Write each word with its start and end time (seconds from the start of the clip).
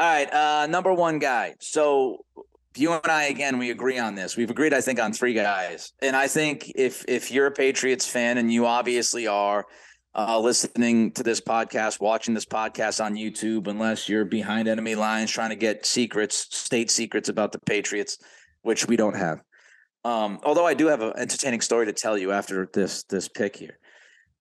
All 0.00 0.06
right, 0.06 0.32
uh, 0.32 0.66
number 0.66 0.94
one 0.94 1.18
guy. 1.18 1.56
So 1.60 2.24
you 2.74 2.90
and 2.94 3.06
I 3.06 3.24
again, 3.24 3.58
we 3.58 3.70
agree 3.70 3.98
on 3.98 4.14
this. 4.14 4.34
We've 4.34 4.48
agreed, 4.48 4.72
I 4.72 4.80
think, 4.80 4.98
on 4.98 5.12
three 5.12 5.34
guys. 5.34 5.92
And 6.00 6.16
I 6.16 6.26
think 6.26 6.72
if 6.74 7.04
if 7.06 7.30
you're 7.30 7.48
a 7.48 7.50
Patriots 7.50 8.08
fan, 8.08 8.38
and 8.38 8.50
you 8.50 8.64
obviously 8.64 9.26
are, 9.26 9.66
uh, 10.14 10.40
listening 10.40 11.12
to 11.12 11.22
this 11.22 11.42
podcast, 11.42 12.00
watching 12.00 12.32
this 12.32 12.46
podcast 12.46 13.04
on 13.04 13.14
YouTube, 13.14 13.66
unless 13.66 14.08
you're 14.08 14.24
behind 14.24 14.68
enemy 14.68 14.94
lines 14.94 15.30
trying 15.30 15.50
to 15.50 15.54
get 15.54 15.84
secrets, 15.84 16.46
state 16.50 16.90
secrets 16.90 17.28
about 17.28 17.52
the 17.52 17.60
Patriots, 17.60 18.16
which 18.62 18.88
we 18.88 18.96
don't 18.96 19.16
have. 19.16 19.42
Um, 20.06 20.38
although 20.44 20.64
I 20.64 20.72
do 20.72 20.86
have 20.86 21.02
an 21.02 21.12
entertaining 21.18 21.60
story 21.60 21.84
to 21.84 21.92
tell 21.92 22.16
you 22.16 22.32
after 22.32 22.70
this 22.72 23.02
this 23.02 23.28
pick 23.28 23.54
here. 23.54 23.78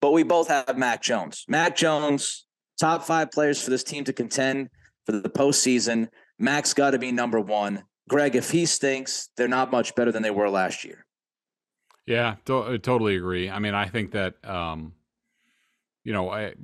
But 0.00 0.12
we 0.12 0.22
both 0.22 0.48
have 0.48 0.78
Mac 0.78 1.02
Jones. 1.02 1.44
Mac 1.46 1.76
Jones, 1.76 2.46
top 2.80 3.02
five 3.02 3.30
players 3.30 3.62
for 3.62 3.68
this 3.68 3.84
team 3.84 4.04
to 4.04 4.14
contend 4.14 4.70
for 5.06 5.12
the 5.12 5.28
postseason. 5.30 6.08
Mac's 6.38 6.74
got 6.74 6.90
to 6.90 6.98
be 6.98 7.12
number 7.12 7.40
one. 7.40 7.84
Greg, 8.08 8.36
if 8.36 8.50
he 8.50 8.66
stinks, 8.66 9.30
they're 9.36 9.48
not 9.48 9.70
much 9.70 9.94
better 9.94 10.12
than 10.12 10.22
they 10.22 10.30
were 10.30 10.50
last 10.50 10.84
year. 10.84 11.06
Yeah, 12.06 12.36
to- 12.46 12.74
I 12.74 12.76
totally 12.78 13.16
agree. 13.16 13.48
I 13.48 13.58
mean, 13.58 13.74
I 13.74 13.86
think 13.86 14.12
that 14.12 14.34
um, 14.44 14.94
you 16.04 16.12
know, 16.12 16.30
I, 16.30 16.54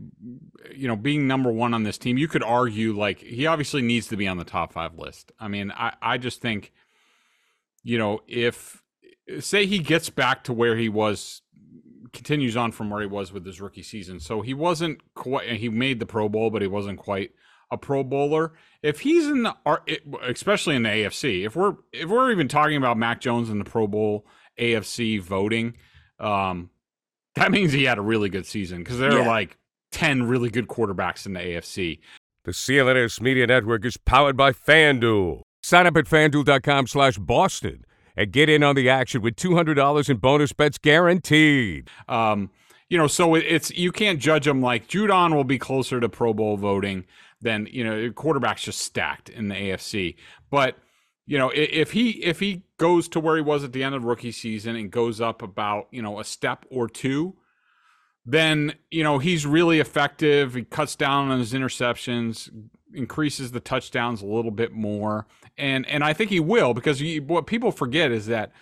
you 0.74 0.88
know, 0.88 0.96
being 0.96 1.26
number 1.26 1.52
one 1.52 1.72
on 1.72 1.84
this 1.84 1.98
team, 1.98 2.18
you 2.18 2.26
could 2.28 2.42
argue 2.42 2.96
like 2.96 3.20
he 3.20 3.46
obviously 3.46 3.82
needs 3.82 4.08
to 4.08 4.16
be 4.16 4.26
on 4.26 4.36
the 4.36 4.44
top 4.44 4.72
five 4.72 4.98
list. 4.98 5.30
I 5.38 5.48
mean, 5.48 5.70
I, 5.70 5.94
I 6.02 6.18
just 6.18 6.40
think, 6.40 6.72
you 7.84 7.98
know, 7.98 8.20
if 8.26 8.82
say 9.38 9.66
he 9.66 9.78
gets 9.78 10.10
back 10.10 10.42
to 10.44 10.52
where 10.52 10.76
he 10.76 10.88
was, 10.88 11.42
continues 12.12 12.56
on 12.56 12.72
from 12.72 12.90
where 12.90 13.00
he 13.00 13.06
was 13.06 13.32
with 13.32 13.46
his 13.46 13.60
rookie 13.60 13.82
season, 13.82 14.18
so 14.18 14.40
he 14.40 14.54
wasn't 14.54 15.02
quite. 15.14 15.48
He 15.48 15.68
made 15.68 16.00
the 16.00 16.06
Pro 16.06 16.28
Bowl, 16.28 16.50
but 16.50 16.62
he 16.62 16.68
wasn't 16.68 16.98
quite 16.98 17.30
a 17.70 17.76
Pro 17.78 18.02
Bowler. 18.04 18.52
If 18.82 19.00
he's 19.00 19.26
in 19.26 19.42
the, 19.42 19.54
especially 20.26 20.76
in 20.76 20.82
the 20.84 20.88
AFC, 20.88 21.44
if 21.44 21.56
we're 21.56 21.74
if 21.92 22.08
we're 22.08 22.30
even 22.30 22.48
talking 22.48 22.76
about 22.76 22.96
Mac 22.96 23.20
Jones 23.20 23.50
in 23.50 23.58
the 23.58 23.64
Pro 23.64 23.86
Bowl 23.86 24.26
AFC 24.58 25.20
voting, 25.20 25.74
um, 26.20 26.70
that 27.34 27.50
means 27.50 27.72
he 27.72 27.84
had 27.84 27.98
a 27.98 28.02
really 28.02 28.28
good 28.28 28.46
season 28.46 28.78
because 28.78 28.98
there 28.98 29.12
Yeah. 29.12 29.22
are 29.22 29.26
like 29.26 29.56
ten 29.92 30.22
really 30.24 30.50
good 30.50 30.68
quarterbacks 30.68 31.26
in 31.26 31.32
the 31.34 31.40
AFC. 31.40 31.98
The 32.44 32.52
CLNS 32.52 33.20
Media 33.20 33.46
Network 33.46 33.84
is 33.84 33.96
powered 33.96 34.36
by 34.36 34.52
FanDuel. 34.52 35.42
Sign 35.62 35.86
up 35.86 35.96
at 35.96 36.06
fanduel.com 36.06 36.86
slash 36.86 37.18
Boston 37.18 37.84
and 38.16 38.32
get 38.32 38.48
in 38.48 38.62
on 38.62 38.74
the 38.74 38.88
action 38.88 39.20
with 39.20 39.36
$200 39.36 40.08
in 40.08 40.16
bonus 40.16 40.52
bets 40.52 40.78
guaranteed. 40.78 41.88
Um, 42.08 42.50
you 42.88 42.96
know, 42.96 43.06
so 43.06 43.34
it's 43.34 43.70
you 43.72 43.92
can't 43.92 44.18
judge 44.18 44.46
him 44.46 44.62
like 44.62 44.88
Judon 44.88 45.34
will 45.34 45.44
be 45.44 45.58
closer 45.58 46.00
to 46.00 46.08
Pro 46.08 46.32
Bowl 46.32 46.56
voting 46.56 47.04
than 47.40 47.68
you 47.70 47.84
know 47.84 48.10
quarterbacks 48.10 48.62
just 48.62 48.80
stacked 48.80 49.28
in 49.28 49.48
the 49.48 49.54
AFC. 49.54 50.16
But 50.50 50.76
you 51.26 51.36
know, 51.36 51.52
if 51.54 51.92
he 51.92 52.10
if 52.24 52.40
he 52.40 52.62
goes 52.78 53.06
to 53.08 53.20
where 53.20 53.36
he 53.36 53.42
was 53.42 53.62
at 53.62 53.72
the 53.72 53.84
end 53.84 53.94
of 53.94 54.04
rookie 54.04 54.32
season 54.32 54.74
and 54.74 54.90
goes 54.90 55.20
up 55.20 55.42
about 55.42 55.88
you 55.90 56.00
know 56.00 56.18
a 56.18 56.24
step 56.24 56.64
or 56.70 56.88
two, 56.88 57.36
then 58.24 58.74
you 58.90 59.02
know 59.02 59.18
he's 59.18 59.44
really 59.44 59.80
effective. 59.80 60.54
He 60.54 60.64
cuts 60.64 60.96
down 60.96 61.30
on 61.30 61.38
his 61.38 61.52
interceptions, 61.52 62.50
increases 62.94 63.52
the 63.52 63.60
touchdowns 63.60 64.22
a 64.22 64.26
little 64.26 64.50
bit 64.50 64.72
more, 64.72 65.26
and 65.58 65.86
and 65.86 66.02
I 66.02 66.14
think 66.14 66.30
he 66.30 66.40
will 66.40 66.72
because 66.72 67.00
he, 67.00 67.20
what 67.20 67.46
people 67.46 67.72
forget 67.72 68.10
is 68.10 68.26
that 68.28 68.52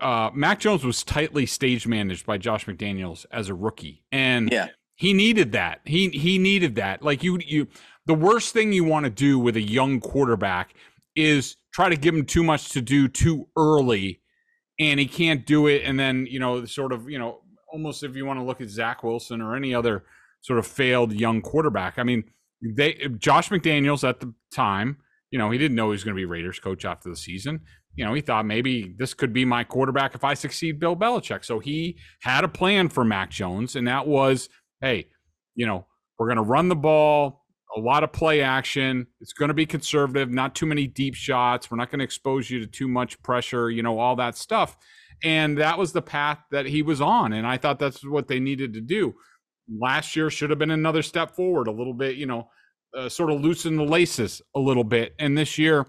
uh, 0.00 0.30
Mac 0.34 0.60
Jones 0.60 0.84
was 0.84 1.02
tightly 1.04 1.46
stage 1.46 1.86
managed 1.86 2.26
by 2.26 2.38
Josh 2.38 2.66
McDaniels 2.66 3.26
as 3.30 3.48
a 3.48 3.54
rookie, 3.54 4.04
and 4.12 4.50
Yeah. 4.50 4.68
he 4.94 5.12
needed 5.12 5.52
that. 5.52 5.80
He 5.84 6.08
he 6.10 6.38
needed 6.38 6.74
that. 6.76 7.02
Like 7.02 7.22
you 7.22 7.38
you, 7.44 7.68
the 8.06 8.14
worst 8.14 8.52
thing 8.52 8.72
you 8.72 8.84
want 8.84 9.04
to 9.04 9.10
do 9.10 9.38
with 9.38 9.56
a 9.56 9.60
young 9.62 10.00
quarterback 10.00 10.74
is 11.14 11.56
try 11.72 11.88
to 11.88 11.96
give 11.96 12.14
him 12.14 12.24
too 12.24 12.42
much 12.42 12.70
to 12.70 12.80
do 12.80 13.08
too 13.08 13.48
early, 13.56 14.20
and 14.78 15.00
he 15.00 15.06
can't 15.06 15.46
do 15.46 15.66
it. 15.66 15.82
And 15.84 15.98
then 15.98 16.26
you 16.28 16.38
know, 16.38 16.64
sort 16.64 16.92
of 16.92 17.08
you 17.10 17.18
know, 17.18 17.40
almost 17.72 18.02
if 18.02 18.16
you 18.16 18.24
want 18.26 18.38
to 18.40 18.44
look 18.44 18.60
at 18.60 18.68
Zach 18.68 19.02
Wilson 19.02 19.40
or 19.40 19.56
any 19.56 19.74
other 19.74 20.04
sort 20.40 20.58
of 20.58 20.66
failed 20.66 21.12
young 21.12 21.42
quarterback. 21.42 21.98
I 21.98 22.02
mean, 22.04 22.24
they 22.62 22.94
Josh 23.18 23.48
McDaniels 23.50 24.08
at 24.08 24.20
the 24.20 24.32
time, 24.54 24.98
you 25.30 25.38
know, 25.38 25.50
he 25.50 25.58
didn't 25.58 25.74
know 25.76 25.86
he 25.86 25.92
was 25.92 26.04
going 26.04 26.14
to 26.14 26.20
be 26.20 26.24
Raiders 26.24 26.60
coach 26.60 26.84
after 26.84 27.08
the 27.10 27.16
season. 27.16 27.60
You 27.96 28.04
know, 28.04 28.14
he 28.14 28.20
thought 28.20 28.46
maybe 28.46 28.94
this 28.98 29.14
could 29.14 29.32
be 29.32 29.44
my 29.44 29.64
quarterback 29.64 30.14
if 30.14 30.22
I 30.22 30.34
succeed 30.34 30.78
Bill 30.78 30.94
Belichick. 30.94 31.44
So 31.44 31.58
he 31.58 31.98
had 32.20 32.44
a 32.44 32.48
plan 32.48 32.88
for 32.88 33.04
Mac 33.04 33.30
Jones, 33.30 33.74
and 33.74 33.88
that 33.88 34.06
was, 34.06 34.48
hey, 34.80 35.08
you 35.54 35.66
know, 35.66 35.86
we're 36.18 36.26
going 36.26 36.36
to 36.36 36.42
run 36.42 36.68
the 36.68 36.76
ball, 36.76 37.44
a 37.74 37.80
lot 37.80 38.04
of 38.04 38.12
play 38.12 38.42
action. 38.42 39.06
It's 39.20 39.32
going 39.32 39.48
to 39.48 39.54
be 39.54 39.66
conservative, 39.66 40.30
not 40.30 40.54
too 40.54 40.66
many 40.66 40.86
deep 40.86 41.14
shots. 41.14 41.70
We're 41.70 41.78
not 41.78 41.90
going 41.90 41.98
to 41.98 42.04
expose 42.04 42.50
you 42.50 42.60
to 42.60 42.66
too 42.66 42.88
much 42.88 43.20
pressure, 43.22 43.70
you 43.70 43.82
know, 43.82 43.98
all 43.98 44.16
that 44.16 44.36
stuff. 44.36 44.76
And 45.24 45.58
that 45.58 45.78
was 45.78 45.92
the 45.92 46.02
path 46.02 46.38
that 46.50 46.66
he 46.66 46.82
was 46.82 47.00
on. 47.00 47.32
And 47.32 47.46
I 47.46 47.56
thought 47.56 47.78
that's 47.78 48.04
what 48.04 48.28
they 48.28 48.40
needed 48.40 48.74
to 48.74 48.80
do. 48.80 49.14
Last 49.80 50.14
year 50.14 50.30
should 50.30 50.50
have 50.50 50.58
been 50.58 50.70
another 50.70 51.02
step 51.02 51.34
forward, 51.34 51.68
a 51.68 51.72
little 51.72 51.94
bit, 51.94 52.16
you 52.16 52.26
know, 52.26 52.48
uh, 52.96 53.08
sort 53.08 53.30
of 53.30 53.40
loosen 53.40 53.76
the 53.76 53.84
laces 53.84 54.42
a 54.54 54.60
little 54.60 54.84
bit. 54.84 55.14
And 55.18 55.36
this 55.36 55.58
year 55.58 55.86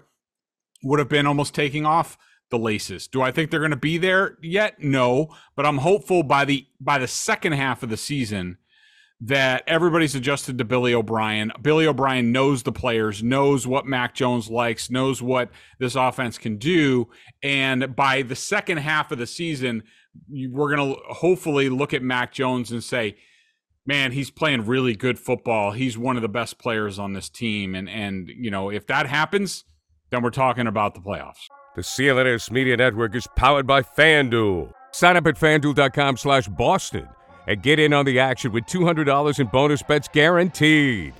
would 0.82 0.98
have 0.98 1.08
been 1.08 1.26
almost 1.26 1.54
taking 1.54 1.86
off 1.86 2.16
the 2.50 2.58
laces. 2.58 3.06
Do 3.08 3.22
I 3.22 3.30
think 3.30 3.50
they're 3.50 3.60
going 3.60 3.70
to 3.70 3.76
be 3.76 3.98
there 3.98 4.38
yet? 4.42 4.80
No, 4.80 5.28
but 5.56 5.66
I'm 5.66 5.78
hopeful 5.78 6.22
by 6.22 6.44
the 6.44 6.66
by 6.80 6.98
the 6.98 7.08
second 7.08 7.52
half 7.52 7.82
of 7.82 7.90
the 7.90 7.96
season 7.96 8.58
that 9.20 9.64
everybody's 9.66 10.14
adjusted 10.14 10.58
to 10.58 10.64
Billy 10.64 10.94
O'Brien. 10.94 11.50
Billy 11.60 11.86
O'Brien 11.86 12.30
knows 12.30 12.62
the 12.62 12.72
players, 12.72 13.22
knows 13.22 13.66
what 13.66 13.84
Mac 13.84 14.14
Jones 14.14 14.48
likes, 14.48 14.90
knows 14.90 15.20
what 15.20 15.50
this 15.80 15.96
offense 15.96 16.38
can 16.38 16.56
do, 16.56 17.08
and 17.42 17.96
by 17.96 18.22
the 18.22 18.36
second 18.36 18.78
half 18.78 19.10
of 19.10 19.18
the 19.18 19.26
season, 19.26 19.82
we're 20.28 20.74
going 20.74 20.94
to 20.94 21.00
hopefully 21.14 21.68
look 21.68 21.92
at 21.92 22.02
Mac 22.02 22.32
Jones 22.32 22.70
and 22.72 22.82
say, 22.82 23.16
"Man, 23.86 24.12
he's 24.12 24.30
playing 24.30 24.66
really 24.66 24.94
good 24.94 25.18
football. 25.18 25.72
He's 25.72 25.98
one 25.98 26.16
of 26.16 26.22
the 26.22 26.28
best 26.28 26.58
players 26.58 26.98
on 26.98 27.12
this 27.12 27.28
team." 27.28 27.74
And 27.74 27.90
and 27.90 28.28
you 28.28 28.50
know, 28.50 28.70
if 28.70 28.86
that 28.86 29.06
happens, 29.06 29.64
then 30.10 30.22
we're 30.22 30.30
talking 30.30 30.66
about 30.66 30.94
the 30.94 31.00
playoffs. 31.00 31.48
The 31.76 31.82
CLNS 31.82 32.50
Media 32.50 32.76
Network 32.76 33.14
is 33.14 33.26
powered 33.36 33.66
by 33.66 33.82
FanDuel. 33.82 34.72
Sign 34.92 35.16
up 35.16 35.26
at 35.26 35.36
fanduel.com 35.36 36.16
slash 36.16 36.48
Boston 36.48 37.08
and 37.46 37.62
get 37.62 37.78
in 37.78 37.92
on 37.92 38.04
the 38.04 38.18
action 38.18 38.52
with 38.52 38.64
$200 38.64 39.38
in 39.38 39.46
bonus 39.46 39.82
bets 39.82 40.08
guaranteed. 40.08 41.14